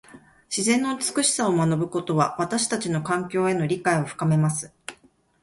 [0.49, 4.73] 自然の美しさを学ぶことは、私たちの環境への理解を深めます。